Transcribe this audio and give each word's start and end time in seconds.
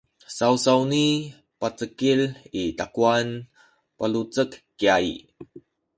sawsawni 0.37 1.05
pacekil 1.59 2.21
i 2.61 2.63
takuwan 2.77 3.27
palucek 3.97 4.51
kya 4.79 4.95
i 5.11 5.13